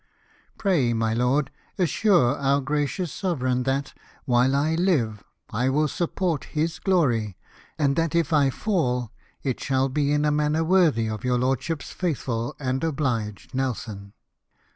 Pray, 0.57 0.93
my 0.93 1.13
lord, 1.13 1.51
assure 1.77 2.35
our 2.35 2.59
gracious 2.59 3.11
sovereign, 3.13 3.61
that, 3.61 3.93
while 4.25 4.55
I 4.55 4.73
live 4.73 5.23
I 5.51 5.69
will 5.69 5.87
support 5.87 6.45
his 6.45 6.79
glory; 6.79 7.37
and 7.77 7.95
that 7.97 8.15
if 8.15 8.33
I 8.33 8.49
fall 8.49 9.11
it 9.43 9.59
shall 9.59 9.89
be 9.89 10.11
in 10.11 10.25
a 10.25 10.31
manner 10.31 10.63
worthy 10.63 11.07
of 11.07 11.23
your 11.23 11.37
lordship's 11.37 11.91
faithful 11.91 12.55
and 12.59 12.83
obliged 12.83 13.53
Nelson. 13.53 14.13